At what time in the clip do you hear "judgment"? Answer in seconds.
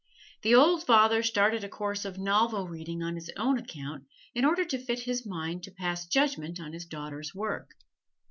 6.07-6.59